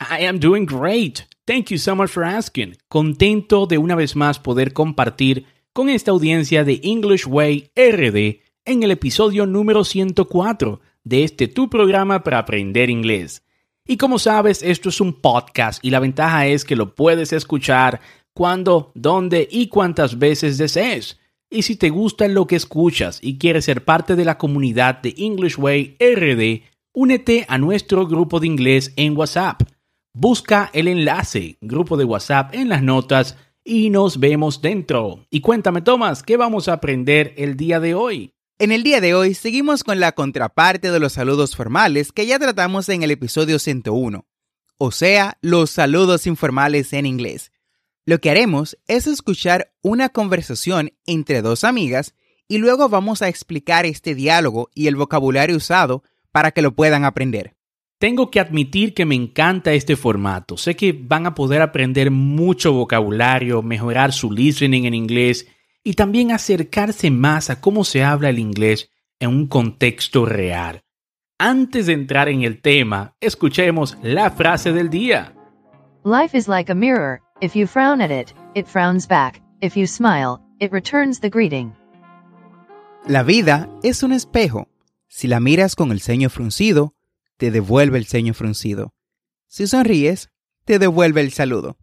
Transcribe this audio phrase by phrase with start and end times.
[0.00, 1.26] I am doing great.
[1.46, 2.78] Thank you so much for asking.
[2.88, 8.82] Contento de una vez más poder compartir con esta audiencia de English Way RD en
[8.82, 13.42] el episodio número 104 de este tu programa para aprender inglés.
[13.86, 18.00] Y como sabes, esto es un podcast y la ventaja es que lo puedes escuchar
[18.32, 21.20] cuando, dónde y cuántas veces desees.
[21.50, 25.14] Y si te gusta lo que escuchas y quieres ser parte de la comunidad de
[25.18, 26.62] English Way RD,
[26.94, 29.62] únete a nuestro grupo de inglés en WhatsApp
[30.12, 35.24] Busca el enlace, grupo de WhatsApp en las notas y nos vemos dentro.
[35.30, 38.34] Y cuéntame, Tomás, ¿qué vamos a aprender el día de hoy?
[38.58, 42.40] En el día de hoy seguimos con la contraparte de los saludos formales que ya
[42.40, 44.26] tratamos en el episodio 101,
[44.78, 47.52] o sea, los saludos informales en inglés.
[48.04, 52.14] Lo que haremos es escuchar una conversación entre dos amigas
[52.48, 56.02] y luego vamos a explicar este diálogo y el vocabulario usado
[56.32, 57.54] para que lo puedan aprender.
[58.00, 60.56] Tengo que admitir que me encanta este formato.
[60.56, 65.46] Sé que van a poder aprender mucho vocabulario, mejorar su listening en inglés
[65.84, 70.82] y también acercarse más a cómo se habla el inglés en un contexto real.
[71.38, 75.34] Antes de entrar en el tema, escuchemos la frase del día.
[76.02, 77.20] Life is like a mirror.
[77.42, 79.42] If you frown at it, it frowns back.
[79.60, 81.74] If you smile, it returns the greeting.
[83.06, 84.68] La vida es un espejo.
[85.06, 86.94] Si la miras con el ceño fruncido,
[87.40, 88.92] te devuelve el ceño fruncido.
[89.48, 90.28] Si sonríes,
[90.66, 91.78] te devuelve el saludo.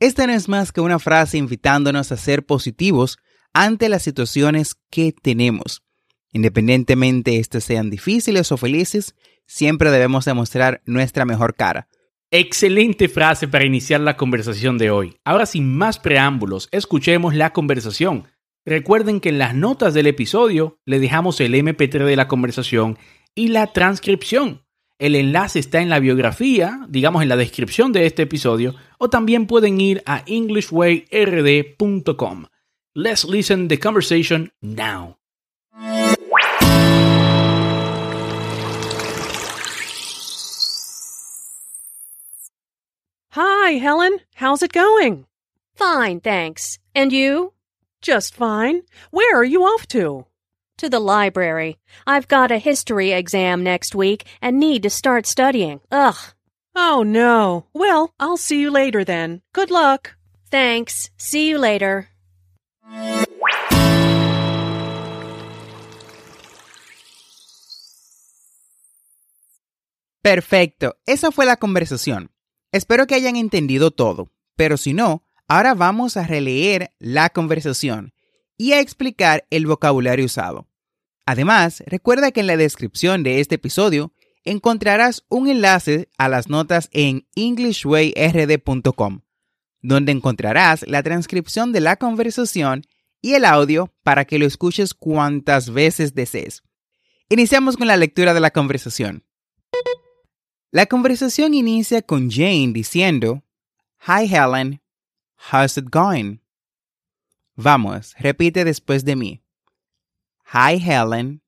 [0.00, 3.16] Esta no es más que una frase invitándonos a ser positivos
[3.54, 5.82] ante las situaciones que tenemos.
[6.30, 9.14] Independientemente estas sean difíciles o felices,
[9.46, 11.88] siempre debemos demostrar nuestra mejor cara.
[12.30, 15.16] Excelente frase para iniciar la conversación de hoy.
[15.24, 18.28] Ahora sin más preámbulos, escuchemos la conversación.
[18.66, 22.98] Recuerden que en las notas del episodio le dejamos el MP3 de la conversación
[23.34, 24.67] y la transcripción.
[24.98, 29.46] El enlace está en la biografía, digamos en la descripción de este episodio, o también
[29.46, 32.46] pueden ir a englishwayrd.com.
[32.94, 35.18] Let's listen the conversation now.
[43.30, 44.18] Hi, Helen.
[44.34, 45.26] How's it going?
[45.74, 46.80] Fine, thanks.
[46.96, 47.52] And you?
[48.02, 48.82] Just fine.
[49.12, 50.27] Where are you off to?
[50.78, 51.76] To the library.
[52.06, 55.80] I've got a history exam next week and need to start studying.
[55.92, 56.16] Ugh.
[56.74, 57.66] Oh no.
[57.72, 59.42] Well, I'll see you later then.
[59.52, 60.16] Good luck.
[60.50, 61.10] Thanks.
[61.16, 62.08] See you later.
[70.22, 72.30] Perfecto, esa fue la conversación.
[72.70, 78.12] Espero que hayan entendido todo, pero si no, ahora vamos a releer la conversación
[78.58, 80.67] y a explicar el vocabulario usado.
[81.28, 84.14] Además, recuerda que en la descripción de este episodio
[84.44, 89.20] encontrarás un enlace a las notas en englishwayrd.com,
[89.82, 92.86] donde encontrarás la transcripción de la conversación
[93.20, 96.62] y el audio para que lo escuches cuantas veces desees.
[97.28, 99.22] Iniciamos con la lectura de la conversación.
[100.70, 103.44] La conversación inicia con Jane diciendo,
[104.06, 104.80] Hi Helen,
[105.52, 106.38] how's it going?
[107.54, 109.42] Vamos, repite después de mí.
[110.50, 111.42] Hi Helen,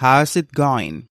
[0.00, 1.08] how's it going?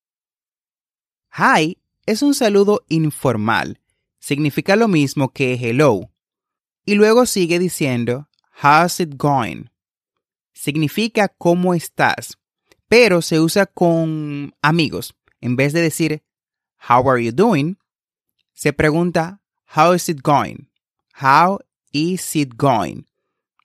[1.32, 3.82] Hi es un saludo informal,
[4.20, 6.12] significa lo mismo que hello,
[6.86, 8.30] y luego sigue diciendo
[8.64, 9.66] how's it going?
[10.54, 12.38] Significa cómo estás,
[12.88, 15.14] pero se usa con amigos.
[15.42, 16.24] En vez de decir
[16.88, 17.78] how are you doing,
[18.54, 19.42] se pregunta
[19.76, 20.70] how is it going?
[21.22, 21.60] How
[21.92, 23.08] is it going?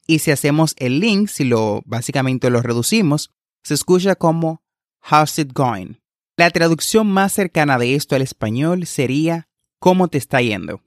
[0.08, 3.30] Y si hacemos el link, si lo básicamente lo reducimos,
[3.64, 4.62] se escucha como
[5.10, 5.94] how's it going?
[6.36, 10.82] La traducción más cercana de esto al español sería ¿cómo te está yendo?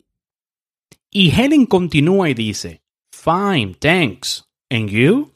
[1.10, 2.82] Y Helen continúa y dice,
[3.12, 4.48] Fine, thanks.
[4.70, 5.34] And you?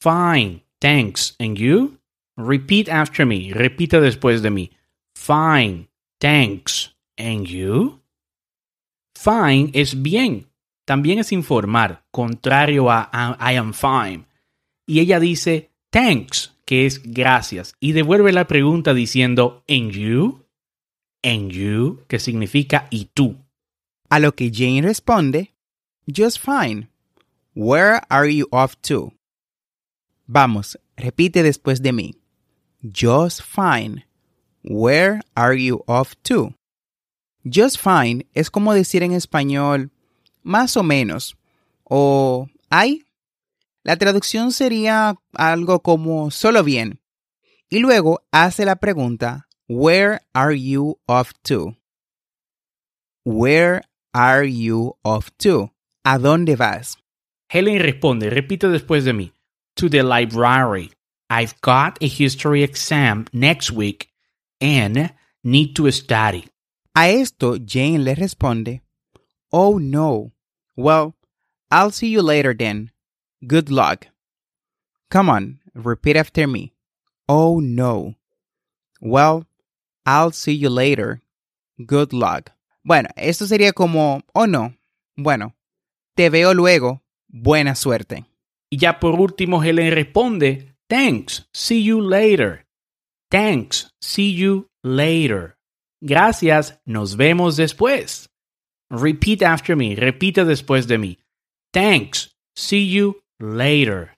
[0.00, 1.34] Fine, thanks.
[1.38, 1.98] And you?
[2.36, 3.50] Repeat after me.
[3.52, 4.70] Repita después de mí.
[5.14, 6.94] Fine, thanks.
[7.16, 8.00] And you?
[9.14, 10.46] Fine es bien.
[10.84, 14.24] También es informar, contrario a I am fine.
[14.86, 20.44] Y ella dice thanks, que es gracias, y devuelve la pregunta diciendo and you?
[21.22, 23.36] And you, que significa y tú.
[24.08, 25.52] A lo que Jane responde,
[26.06, 26.88] Just fine.
[27.54, 29.12] Where are you off to?
[30.26, 32.14] Vamos, repite después de mí.
[32.82, 34.04] Just fine.
[34.62, 36.54] Where are you off to?
[37.44, 39.90] Just fine es como decir en español
[40.42, 41.36] más o menos
[41.84, 43.04] o hay.
[43.88, 47.00] La traducción sería algo como solo bien.
[47.70, 51.74] Y luego hace la pregunta Where are you off to?
[53.24, 53.80] Where
[54.12, 55.72] are you off to?
[56.04, 56.98] ¿A dónde vas?
[57.48, 59.32] Helen responde, repite después de mí.
[59.76, 60.92] To the library.
[61.30, 64.10] I've got a history exam next week
[64.60, 66.44] and need to study.
[66.94, 68.82] A esto Jane le responde,
[69.50, 70.32] Oh no.
[70.76, 71.14] Well,
[71.70, 72.90] I'll see you later then.
[73.46, 74.08] Good luck.
[75.10, 76.72] Come on, repeat after me.
[77.28, 78.14] Oh no.
[79.00, 79.46] Well,
[80.04, 81.22] I'll see you later.
[81.84, 82.50] Good luck.
[82.84, 84.74] Bueno, esto sería como, oh no.
[85.16, 85.54] Bueno,
[86.16, 87.02] te veo luego.
[87.28, 88.24] Buena suerte.
[88.70, 92.66] Y ya por último, Helen responde, Thanks, see you later.
[93.30, 95.58] Thanks, see you later.
[96.00, 98.30] Gracias, nos vemos después.
[98.90, 101.18] Repeat after me, repita después de mí.
[101.72, 104.16] Thanks, see you later.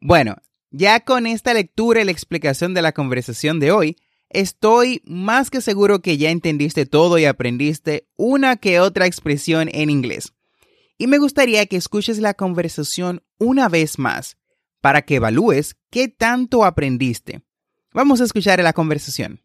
[0.00, 0.36] Bueno,
[0.70, 3.96] ya con esta lectura y la explicación de la conversación de hoy,
[4.28, 9.90] estoy más que seguro que ya entendiste todo y aprendiste una que otra expresión en
[9.90, 10.32] inglés.
[10.98, 14.36] Y me gustaría que escuches la conversación una vez más
[14.80, 17.42] para que evalúes qué tanto aprendiste.
[17.92, 19.42] Vamos a escuchar la conversación.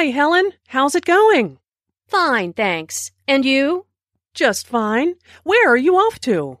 [0.00, 0.52] Hi, Helen.
[0.68, 1.58] How's it going?
[2.06, 3.12] Fine, thanks.
[3.28, 3.84] And you?
[4.32, 5.16] Just fine.
[5.42, 6.58] Where are you off to?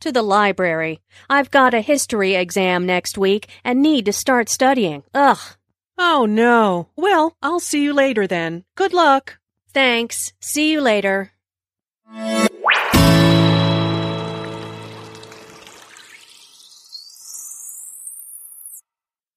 [0.00, 0.98] To the library.
[1.28, 5.04] I've got a history exam next week and need to start studying.
[5.14, 5.38] Ugh.
[5.98, 6.88] Oh, no.
[6.96, 8.64] Well, I'll see you later then.
[8.74, 9.38] Good luck.
[9.72, 10.32] Thanks.
[10.40, 11.30] See you later.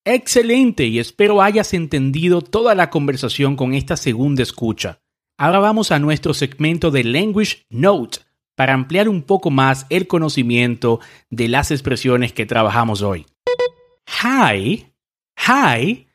[0.05, 4.99] Excelente y espero hayas entendido toda la conversación con esta segunda escucha.
[5.37, 8.19] Ahora vamos a nuestro segmento de Language Note
[8.55, 13.25] para ampliar un poco más el conocimiento de las expresiones que trabajamos hoy.
[14.21, 14.87] Hi,
[15.37, 16.07] hi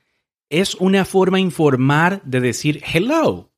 [0.51, 3.51] es una forma informal de decir hello.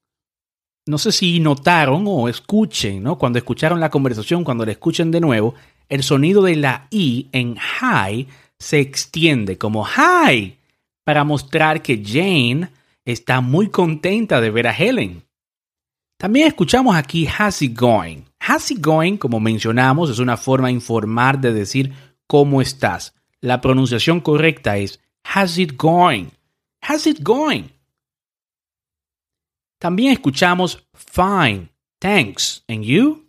[0.86, 3.18] No sé si notaron o escuchen, ¿no?
[3.18, 5.56] Cuando escucharon la conversación, cuando la escuchen de nuevo,
[5.88, 8.28] el sonido de la i en hi
[8.60, 10.58] se extiende como hi
[11.04, 12.70] para mostrar que Jane
[13.04, 15.24] está muy contenta de ver a Helen.
[16.18, 18.24] También escuchamos aquí how's it going.
[18.46, 21.94] How's it going, como mencionamos, es una forma informal de decir
[22.26, 23.14] cómo estás.
[23.40, 25.00] La pronunciación correcta es
[25.34, 26.26] how's it going.
[26.86, 27.70] How's it going?
[29.78, 33.24] También escuchamos fine, thanks, and you.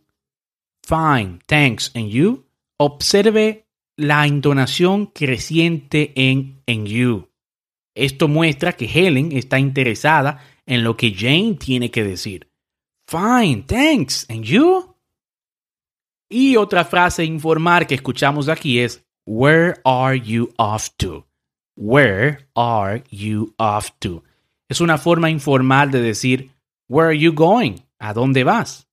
[0.83, 2.45] Fine, thanks, and you.
[2.77, 3.63] Observe
[3.97, 7.27] la entonación creciente en en you.
[7.95, 12.49] Esto muestra que Helen está interesada en lo que Jane tiene que decir.
[13.07, 14.25] Fine, thanks.
[14.29, 14.95] And you?
[16.29, 21.27] Y otra frase informal que escuchamos aquí es Where are you off to?
[21.75, 24.23] Where are you off to?
[24.69, 26.51] Es una forma informal de decir
[26.87, 27.79] Where are you going?
[27.99, 28.87] ¿A dónde vas?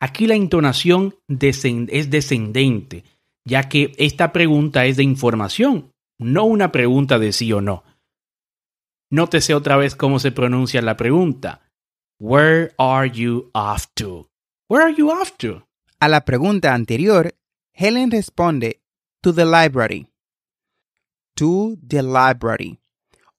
[0.00, 3.04] Aquí la entonación es descendente,
[3.44, 7.84] ya que esta pregunta es de información, no una pregunta de sí o no.
[9.10, 11.68] Nótese otra vez cómo se pronuncia la pregunta.
[12.18, 14.30] Where are you off to?
[14.68, 15.66] Where are you off to?
[16.00, 17.34] A la pregunta anterior,
[17.72, 18.82] Helen responde
[19.20, 20.08] to the library.
[21.34, 22.78] To the library.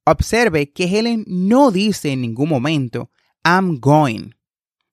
[0.05, 3.09] Observe que Helen no dice en ningún momento
[3.43, 4.31] I'm going.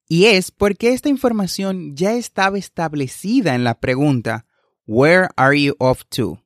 [0.09, 4.47] Y es porque esta información ya estaba establecida en la pregunta
[4.93, 6.41] Where are you off to?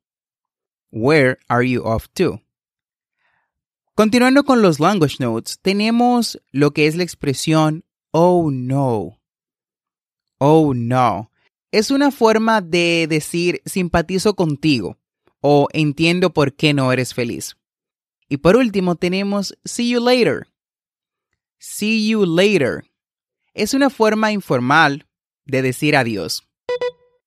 [0.91, 2.43] Where are you off to?
[3.95, 9.19] Continuando con los language notes, tenemos lo que es la expresión oh no.
[10.37, 11.31] Oh no.
[11.73, 14.99] Es una forma de decir simpatizo contigo
[15.41, 17.57] o entiendo por qué no eres feliz.
[18.29, 20.49] Y por último tenemos see you later.
[21.59, 22.85] See you later.
[23.55, 25.07] Es una forma informal
[25.47, 26.47] de decir adiós.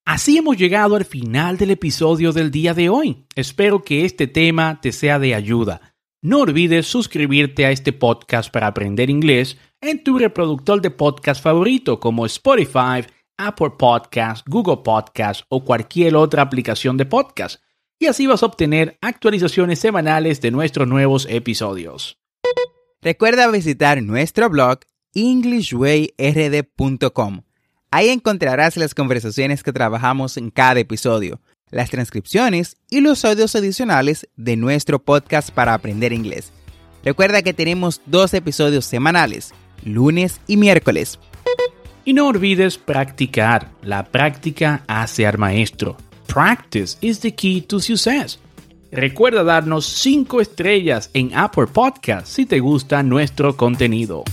[0.08, 3.26] Así hemos llegado al final del episodio del día de hoy.
[3.36, 5.98] Espero que este tema te sea de ayuda.
[6.22, 12.00] No olvides suscribirte a este podcast para aprender inglés en tu reproductor de podcast favorito
[12.00, 13.06] como Spotify,
[13.38, 17.62] Apple Podcast, Google Podcast o cualquier otra aplicación de podcast.
[18.00, 22.18] Y así vas a obtener actualizaciones semanales de nuestros nuevos episodios.
[23.02, 24.80] Recuerda visitar nuestro blog
[25.14, 27.47] englishwayrd.com.
[27.90, 31.40] Ahí encontrarás las conversaciones que trabajamos en cada episodio,
[31.72, 36.52] las transcripciones y los audios adicionales de nuestro podcast para aprender inglés.
[37.06, 39.54] Recuerda que tenemos dos episodios semanales,
[39.86, 41.18] lunes y miércoles.
[42.04, 43.72] Y no olvides practicar.
[43.82, 45.96] La práctica hace al maestro.
[46.28, 48.38] Practice is the key to success.
[48.92, 54.26] Recuerda darnos 5 estrellas en Apple Podcast si te gusta nuestro contenido.